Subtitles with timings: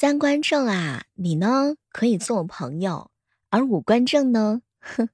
[0.00, 3.10] 三观正啊，你呢可以做我朋友；
[3.50, 5.10] 而五官正呢， 哼，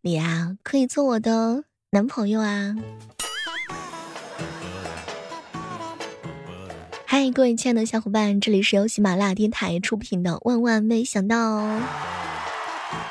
[0.00, 2.74] 你呀可以做我的男朋友啊。
[7.04, 11.58] 嗨，各位亲爱的小伙伴，这里是由喜马拉雅电台出品的《万万没想到》。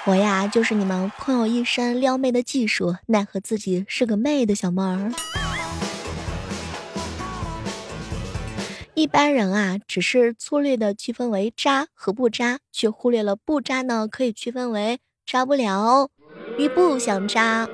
[0.08, 5.12] 我呀，就是你们空有一身撩妹的技术，奈何自己是个妹的小妹儿。
[8.98, 16.10] 一般人啊，只是粗略的区分为渣和不渣，却忽略了不渣呢可以区分为渣不了
[16.58, 17.68] 与不想渣，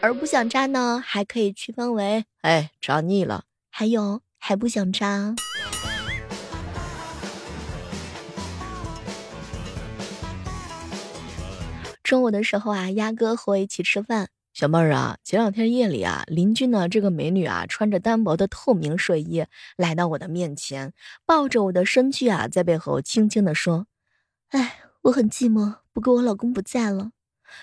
[0.00, 5.34] 而不想渣呢还可以区分为哎渣腻了，还有还不想渣。
[12.04, 14.28] 中午的时候啊，鸭哥和我一起吃饭。
[14.58, 20.94] 小妹儿啊，前两天夜里啊，邻居呢这个美女啊，穿着单薄的透明睡衣来到我的面前，
[21.24, 23.86] 抱着我的身躯啊，在背后轻轻的说
[24.50, 27.12] ：“哎，我很寂寞，不过我老公不在了。”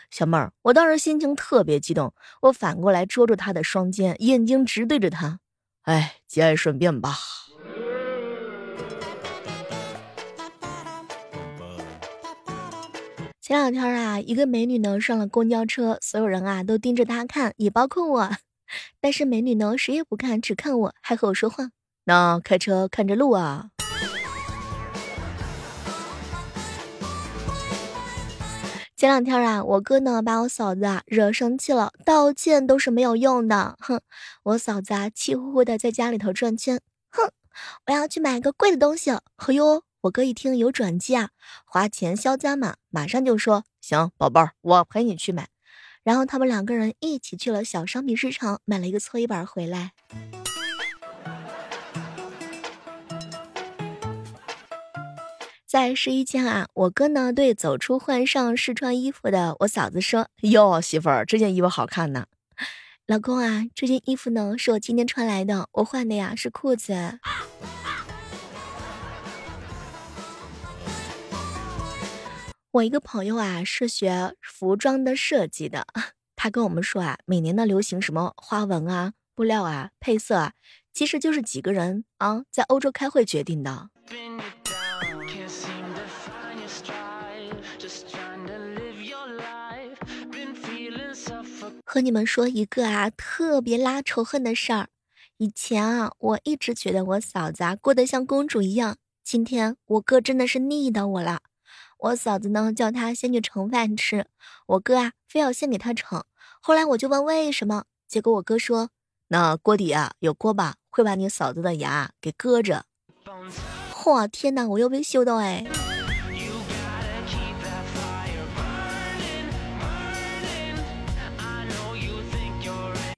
[0.10, 5.42] 小妹儿，我当时心情特别激动，我反过来捉住她的双肩，眼睛直对着她
[5.84, 7.18] ：“哎，节哀顺变吧。”
[13.48, 18.32] 前两天啊，一个美女呢上了公交车，所有人啊都盯着她看，也包括我。
[19.00, 21.70] 但是美女呢谁也不看，只看我，还和我说话。
[22.06, 23.68] 那开车看着路啊。
[28.98, 33.76] 前两天啊，我哥呢把我嫂子啊惹生气了，道歉都是没有用的。
[33.80, 34.02] 哼，
[34.42, 36.82] 我嫂子啊气呼呼的在家里头转圈。
[37.12, 37.30] 哼，
[37.86, 39.12] 我要去买个贵的东西。
[39.12, 39.84] 哎呦！
[40.06, 41.30] 我哥一听有转机啊，
[41.66, 45.48] 花钱消灾嘛，马上就说行，宝贝儿，我陪你去买。
[46.04, 49.94] 然后他们两个人一起去了小商品市场，买了一个搓衣板回来。
[55.66, 62.28] 在试衣间啊，我哥呢对走出换上试穿衣服的我嫂子说：“哟，媳妇儿，这件衣服好看呢。
[63.08, 67.18] 老公啊，这件衣服呢是我今天穿来的，我换的呀是裤子。”
[72.76, 75.88] 我一个朋友啊，是学服装的设计的。
[76.36, 80.54] 他跟我们说啊，每年的流行什么花纹啊、布料啊、配色啊，
[80.92, 83.90] 其实就是几个人啊在欧洲开会决定的。
[91.86, 94.90] 和你们说一个啊特别拉仇恨的事儿。
[95.38, 98.98] 以前啊，我一直觉得我嫂子啊过得像公主一样。
[99.24, 101.40] 今天我哥真的是腻到我了。
[102.06, 104.28] 我嫂子呢，叫他先去盛饭吃，
[104.68, 106.24] 我哥啊，非要先给他盛。
[106.62, 108.90] 后来我就问为什么，结果我哥说，
[109.30, 112.86] 那锅底啊有锅巴，会把你嫂子的牙给割着。
[113.92, 115.66] 嚯，天哪，我又被秀到哎！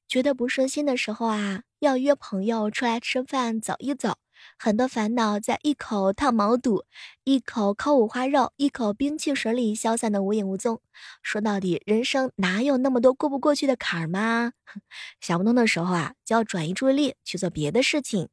[0.07, 4.15] 觉得不顺心的时候啊，要约朋友出来吃饭，走一走。
[4.59, 6.83] 很多烦恼在一口烫毛肚、
[7.23, 10.81] 一口烤五花肉、一口冰汽水里消散的无影无踪。
[11.21, 14.53] 说到底，人生哪有那么多过不过去的坎儿吗？
[15.21, 18.29] 想不通的时候啊，就要转移注意力去做别的事情。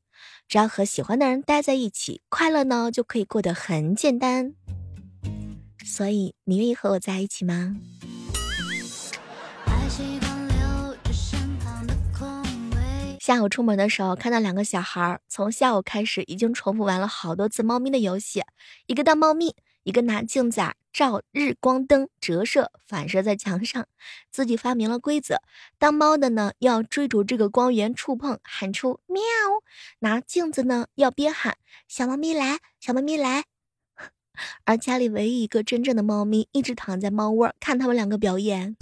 [0.48, 4.54] 只要和喜欢的人待在一起，快乐呢就可以过得很简单。
[5.84, 7.76] 所以，你愿意和我在一起吗？
[13.24, 18.42] 下午出门的时候，看到两个小孩儿，从下午开始已经重复玩了好多次猫咪的游戏。
[18.84, 23.86] 一个当猫咪，一个拿镜子啊照日光灯，折射反射在墙上。
[24.30, 25.38] 自己发明了规则：
[25.78, 29.22] 当猫的呢要追逐这个光源，触碰喊出喵；
[30.00, 31.56] 拿镜子呢要边喊
[31.88, 33.44] 小猫咪来，小猫咪来。
[34.66, 38.76] 而家里唯一一个真正的猫咪，一直躺在猫窝看他们两个表演。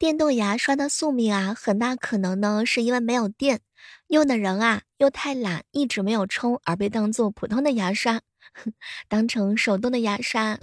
[0.00, 3.60] 电动牙刷的宿命啊，很大可能呢是因为没有电，
[4.08, 8.22] 用的人啊又太懒，一直没有充，而被当做普通的牙刷，
[9.08, 10.58] 当成手动的牙刷。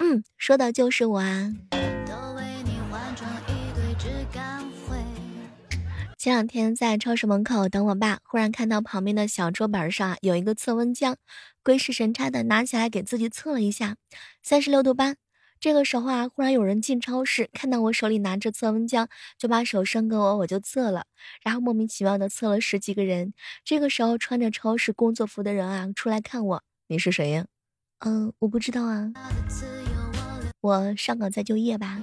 [0.00, 1.52] 嗯，说的就是我啊。
[6.18, 11.16] 前两天在超市门口等我爸，忽然看到旁边的小桌板上有一个测温枪，
[11.62, 13.94] 鬼使神差的拿起来给自己测了一下，
[14.42, 15.14] 三十六度八。
[15.58, 19.08] 这个时候啊，忽然有人进超市，看到我手里拿着测温枪，
[19.38, 21.06] 就把手伸给我，我就测了，
[21.42, 23.32] 然后莫名其妙的测了十几个人。
[23.64, 27.46] 这个时候，穿着超市工作服的人啊，出来看我，你是谁呀？
[28.00, 29.12] 嗯，我不知道啊，
[30.60, 31.98] 我上岗再就业吧。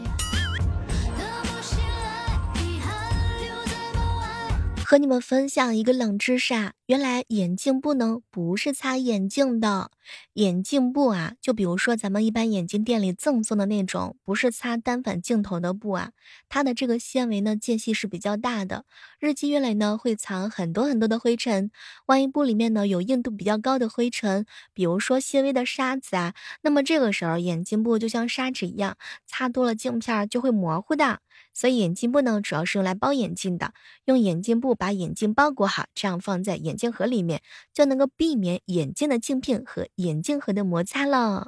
[4.94, 9.90] 和你们分享一个冷知识啊，原来眼镜布呢不是擦眼镜的，
[10.34, 16.12] 眼镜布啊，就比如说咱们一般眼镜店里赠送的那种，不是擦单反镜头的布啊，
[16.48, 18.86] 它的这个纤维呢间隙是比较大的，
[19.20, 21.72] 日积月累呢会藏很多很多的灰尘，
[22.06, 31.22] 万一布里面呢有硬度比较高的灰尘，比如说细微的沙子啊，那么这个时候眼镜布就像砂纸一样，擦多了镜片就会模糊的。
[31.54, 33.74] 所以眼镜布呢，主要是用来包眼镜的。
[34.06, 37.42] 用眼镜布把眼镜包裹好，这样放在眼镜盒里面，
[37.74, 41.48] 就能够避免眼镜的镜片和眼镜盒的摩擦了。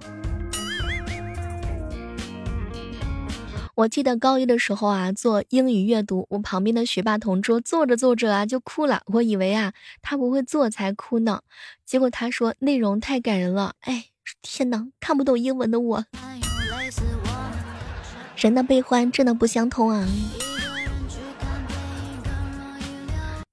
[3.78, 9.02] 我记得高一的时候啊，做英语阅读，我旁边的学霸同桌坐着坐着啊就哭了。
[9.08, 11.42] 我以为啊他不会做才哭呢，
[11.86, 13.74] 结果他说内容太感人了。
[13.82, 14.06] 哎，
[14.42, 16.06] 天哪，看不懂英文的我。
[18.38, 20.06] 人的悲欢真的不相通啊！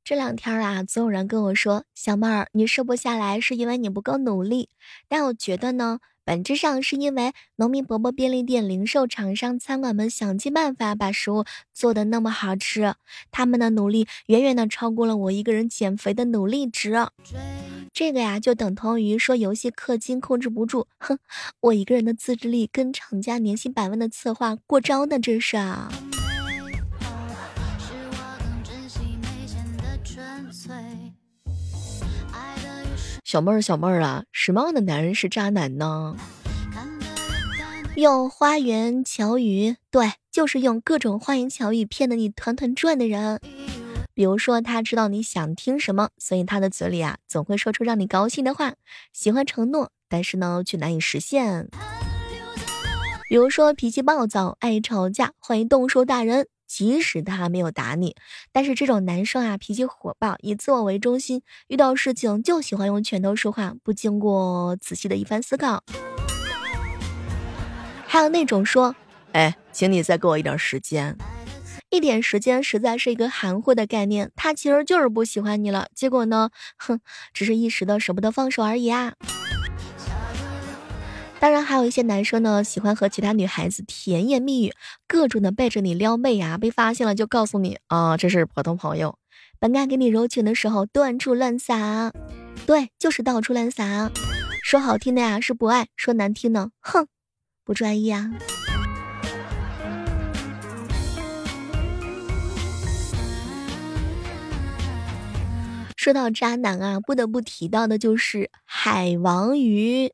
[0.04, 4.68] 这两天啊，总有人跟我说：“小妹儿，你瘦不下来是因为你不够努力。”
[5.08, 12.94] 但我觉得呢，本质上是因为农民伯伯、便利店、零售厂商、餐馆们想尽办法把食物做的那么好吃，
[13.30, 16.94] 他们的努力远远的超过了我一个人减肥的努力值。
[17.92, 21.18] 这个呀，就等同于说游戏氪金控制不住，哼，
[21.60, 25.92] 我一个人的自制力跟厂家年薪百万的策划过招呢，这是啊。
[33.32, 36.14] 小妹儿，小妹儿啊，什么样的男人是渣男呢？
[37.96, 43.40] 用花言巧语，对，就是用各种花言巧语骗得你团团转的人。
[44.12, 48.74] 比如说，他知道你想听什么，所以他的嘴里啊总会说出让你高兴的话。
[49.14, 51.70] 喜欢承诺，但是呢却难以实现。
[53.30, 56.48] 比如说，脾气暴躁，爱吵架，欢迎动手打人。
[56.72, 58.16] 即使他没有打你，
[58.50, 65.84] 但是这种男生啊脾气火爆，以自我为中心，遇到事情就喜欢用拳头说话，不经过仔细的一番思考。
[68.06, 68.96] 还有那种说，
[69.32, 71.14] 哎，请你再给我一点时间。
[71.90, 75.88] 一点时间实在是一个含糊的概念，他其实就是不喜欢你了。
[75.94, 76.48] 结果呢，
[76.78, 77.00] 哼，
[77.34, 79.12] 只是一时的舍不得放手而已啊。
[81.42, 84.72] 当然，还有一些男生呢，喜欢和其他女孩子甜言蜜语，
[85.08, 86.56] 各种的背着你撩妹呀。
[86.56, 89.18] 被发现了就告诉你啊，这是普通朋友。
[89.58, 92.12] 本该给你柔情的时候，断处乱撒。
[92.64, 94.12] 对，就是到处乱撒。
[94.62, 97.08] 说好听的呀是不爱，说难听呢，哼，
[97.64, 98.30] 不专一啊。
[105.96, 110.12] 说到渣男啊，不得不提到的就是海王鱼。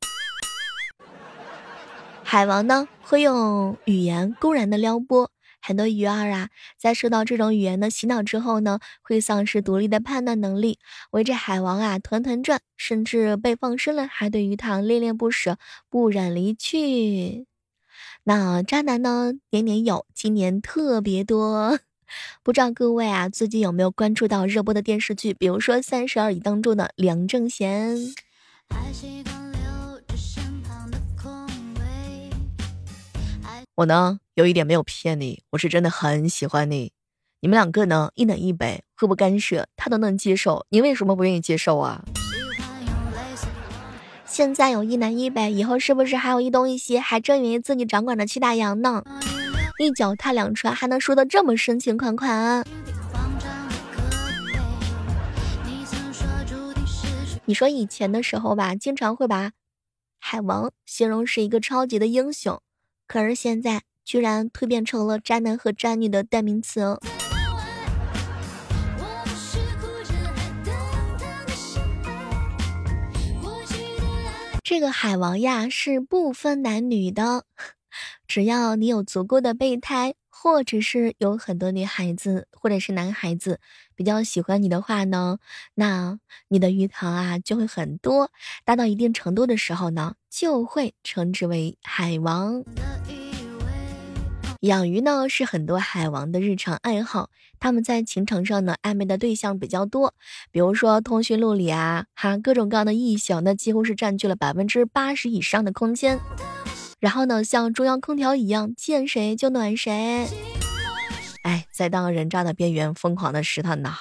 [2.30, 5.30] 海王呢，会用语言公然的撩拨
[5.62, 10.78] 很多鱼儿啊，在受到这种语言的洗脑之后呢，会丧失独立的判断能力，
[11.12, 15.56] 围着海王啊团团转，甚至被放生了，还对鱼塘恋恋不舍，
[15.88, 17.46] 不忍离去。
[18.24, 21.78] 那渣男呢，年年有，今年特别多。
[22.44, 25.32] 不知道各位啊，最近有没有关注到热播的电视剧？
[25.32, 27.96] 比如说《三十而已》当中的梁正贤。
[28.68, 28.92] 还
[33.78, 36.90] 我呢，有一点没有骗你，我是真的很喜欢你。
[37.42, 42.04] 你们两个呢，一南一北，互不干涉，他都能接受，你为什么不愿意接受啊？
[44.24, 46.98] 现在有一南一北，以后是不是还有一东一西？
[46.98, 49.04] 还真以为自己掌管着七大洋呢？
[49.78, 52.66] 一脚踏两船，还能说的这么深情款款？
[57.44, 59.52] 你说以前的时候吧，经常会把
[60.18, 62.60] 海王形容是一个超级的英雄，
[63.08, 66.98] 可是现在居然蜕变成了渣男和渣女的代名词。
[74.62, 77.46] 这个海王呀，是不分男女的。
[78.28, 83.58] 只要你有足够的备胎，或者是有很多女孩子或者是男孩子
[83.96, 85.38] 比较喜欢你的话呢，
[85.74, 88.30] 那你的鱼塘啊就会很多，
[88.64, 92.62] 大到一定程度的时候呢，就会称之为海王。
[94.60, 100.14] 养鱼呢是很多海王的日常爱好，他们在情场上呢暧昧的对象比较多，
[100.52, 106.20] 比如说通讯录里啊，哈各种各样的异性，那几乎是占据了百分之八十以上的空间。
[107.00, 110.26] 然后呢，像中央空调一样，见谁就暖谁。
[111.42, 113.98] 哎，在当人渣的边缘疯狂的试探呐。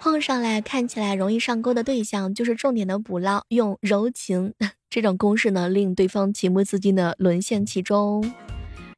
[0.00, 4.52] 碰上来看起来容易上钩的对象，就是重点的捕捞，用柔情
[4.90, 8.34] 这种公式呢，令对方情不自禁的沦陷其中，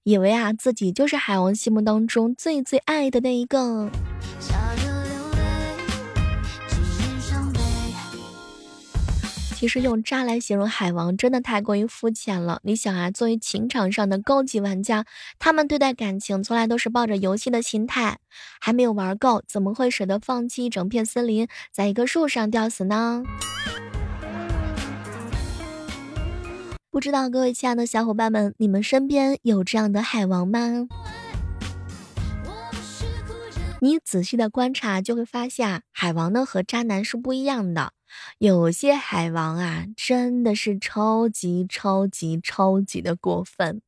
[0.02, 3.88] 以为啊自己就是海王心目当中最最爱的那一个。
[9.58, 12.60] 其实用渣来形容海王真的太过于肤浅了。
[12.62, 15.06] 你想啊，作为情场上的高级玩家，
[15.38, 18.18] 他们对待感情从来都是抱着游戏的心态，
[18.60, 23.22] 还没有玩够，怎么会舍得放弃一整片森林，在一棵树上吊死呢？
[26.90, 30.86] 不知道各位亲爱的小伙伴们，你们身边有这样的海王吗？
[33.80, 37.94] 你仔细的观察就会发现，海王呢和渣男是不一样的。
[38.38, 43.82] 有些海王啊，真的是超级超级超级的过分。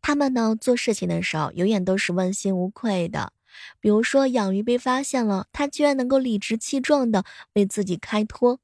[0.00, 3.32] 他们呢做事情的时候，永远都是问心无愧的。
[3.80, 7.24] 比如说养鱼被发现了，他居然能够理直气壮的
[7.54, 8.58] 为自己开脱。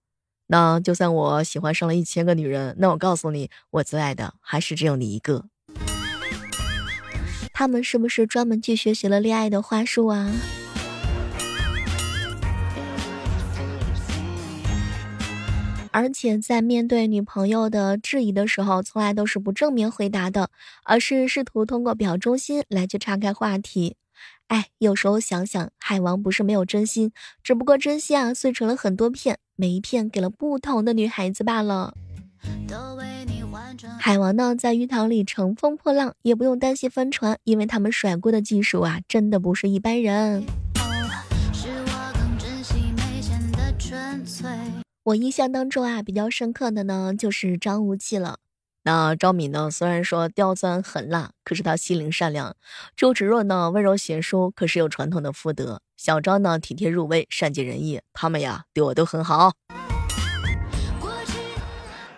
[0.47, 5.45] 那就算我喜欢上了一千个女人，那我告诉你，我最爱的还是只有你一个。
[7.53, 10.33] 他们是不是专门去学习了恋爱的话术啊？
[15.93, 20.51] 而且在面对女朋友的质疑的时候，从来都是不正面回答的，
[20.85, 23.97] 而是试图通过表忠心来去岔开话题。
[24.49, 31.95] 哎，有时候想想，海王不是没有真心，只不过真心啊碎成了很多片，每一片给了不同的女孩子罢了。
[33.99, 40.45] 海王呢，在鱼塘里乘风破浪，也不用担心翻船，因为他们甩锅的技术啊，真的不是一般人。
[45.09, 48.41] 我印象当中啊，比较深刻的呢，就是张无忌了。
[48.83, 52.53] 那赵敏呢，虽然说刁钻狠辣，可是她心灵善良；
[52.95, 58.03] 周芷若呢，温柔贤淑，可是有传统的妇德；小张呢，体贴入微，善解人意。
[58.13, 59.53] 他们呀，对我都很好。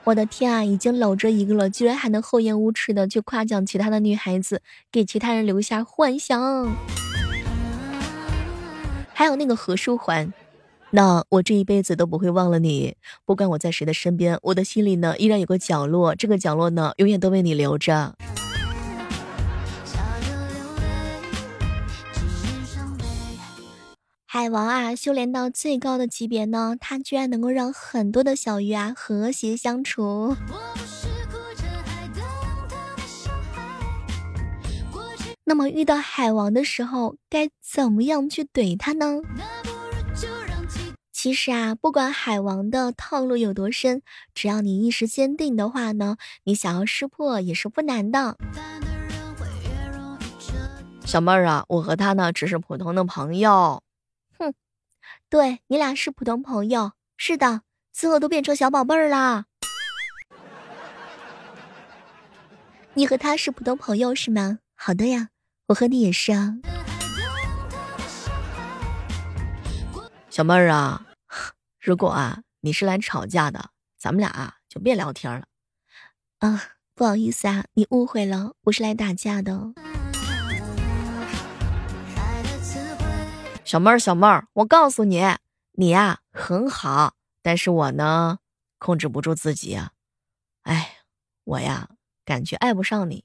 [0.02, 6.74] 我的天啊，已经搂着一个了，居然还能厚颜无耻的去夸奖其他的女孩子，给其他人留下幻想。
[9.14, 10.32] 还有那个何书桓。
[10.92, 18.16] 那我这一辈子都不会忘了你，不管我在谁的身边，我的心里呢依然有个角落，这个角落呢永远都为你留着。
[24.26, 30.36] 海王啊，修炼到最高的级别呢，他居然能够让很多的小鱼啊和谐相处。
[35.44, 39.20] 那么遇到海王的时候，该怎么样去怼他呢？
[41.22, 44.00] 其实啊，不管海王的套路有多深，
[44.32, 48.38] 只要你意识坚定的话呢，你想要识破也是不难的。
[51.04, 53.82] 小妹儿啊，我和他呢只是普通的朋友。
[54.38, 54.54] 哼，
[55.28, 59.44] 对你俩是普通朋友，是的，最后都变成小宝贝儿啦。
[62.94, 64.60] 你和他是普通朋友是吗？
[64.74, 65.28] 好的呀，
[65.66, 66.54] 我和你也是啊。
[70.30, 71.08] 小妹儿啊。
[71.80, 75.46] 如果啊，你是来吵架的，咱们俩啊就别聊天了。
[76.40, 76.62] 啊，
[76.94, 79.72] 不好意思啊，你误会了，我是来打架的。
[83.64, 85.22] 小妹儿，小妹儿，我告诉你，
[85.72, 88.40] 你呀很好，但是我呢
[88.78, 89.92] 控制不住自己啊。
[90.64, 90.98] 哎，
[91.44, 91.88] 我呀
[92.26, 93.24] 感觉爱不上你。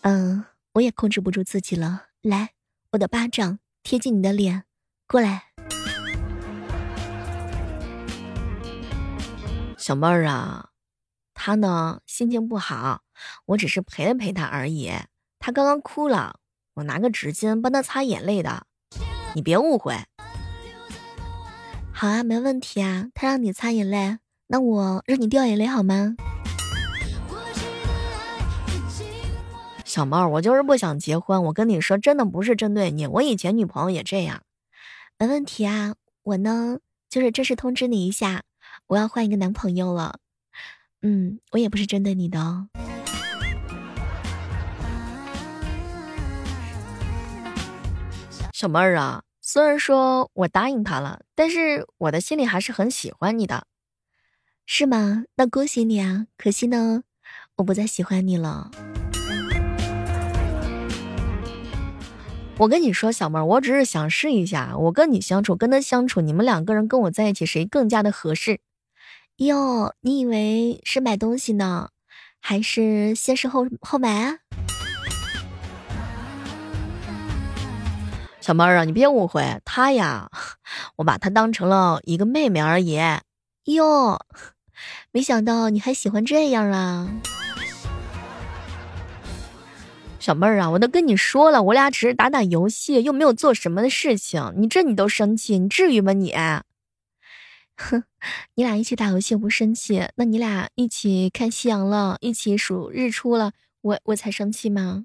[0.00, 2.06] 嗯，我也控制不住自己了。
[2.22, 2.54] 来，
[2.90, 4.64] 我的巴掌贴近你的脸，
[5.06, 5.52] 过来。
[9.84, 10.70] 小妹儿啊，
[11.34, 13.02] 他呢心情不好，
[13.44, 14.90] 我只是陪了陪他而已。
[15.38, 16.36] 他刚刚哭了，
[16.76, 18.66] 我拿个纸巾帮他擦眼泪的，
[19.34, 19.94] 你别误会。
[21.92, 23.08] 好啊，没问题啊。
[23.12, 26.16] 他让你擦眼泪，那我让你掉眼泪好吗？
[29.84, 31.44] 小妹，我就是不想结婚。
[31.44, 34.40] 我跟你说，真的不是针对你，我以前女朋友也这样。
[35.18, 36.78] 没问题啊，我呢
[37.10, 38.44] 就是正式通知你一下。
[38.86, 40.18] 我要换一个男朋友了，
[41.00, 42.68] 嗯，我也不是针对你的哦。
[48.52, 53.66] 小妹儿啊，虽然说我答应他了，但是我的心里还是很喜欢你的，
[54.66, 55.24] 是吗？
[55.36, 56.26] 那恭喜你啊！
[56.36, 57.02] 可惜呢，
[57.56, 58.70] 我不再喜欢你了。
[62.58, 68.60] 我跟你说，小妹儿，我只是想试一下，我跟你相处，跟他相处，你们两个人跟我在一起，谁更加的合适？
[69.38, 71.88] 哟，你以为是买东西呢，
[72.40, 74.36] 还是先试后后买啊？
[78.40, 80.30] 小妹儿啊，你别误会，他呀，
[80.96, 83.00] 我把他当成了一个妹妹而已。
[83.64, 84.20] 哟，
[85.10, 87.08] 没想到你还喜欢这样啊！
[90.20, 96.32] 小妹儿啊，我都跟你说了，我俩只是打打游戏，又没有做什么的事情，你这你都生气，你至于吗你？
[97.76, 98.04] 哼，
[98.54, 103.52] 你俩一起打游戏不生气，那你俩一起看夕阳了，一起数日出了，
[103.82, 105.04] 我我才生气吗？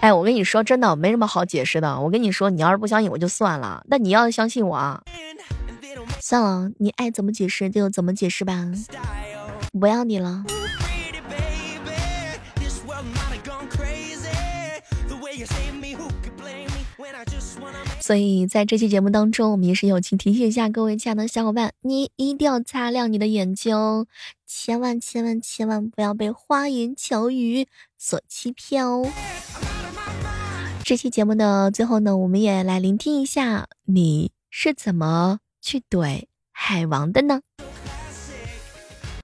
[0.00, 1.98] 哎，我跟你说真的，没什么好解释的。
[1.98, 5.02] 我跟你说，你要是不相信我就算了，那你要相信我啊。
[6.20, 8.70] 算了，你爱怎么解释就怎么解释吧，
[9.78, 10.44] 不要你了。
[18.06, 24.04] 所以在这期节目当中，我们也是友情提醒一下各位亲爱的小伙伴，你一定要擦亮你的眼睛，
[24.46, 29.10] 千万千万千万不要被花言巧语所欺骗哦。
[30.84, 37.40] 这期节目的最后呢，我们也来聆听一下你是怎么去怼海王的呢？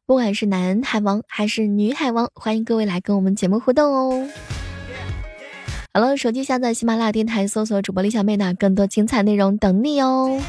[0.06, 4.26] 不管是男海王还是女海王，欢迎各位来跟我们节目互动哦。
[5.92, 10.40] 好了，手机下载喜马拉雅电台，搜索主播李小妹的更多精彩内容等你哦。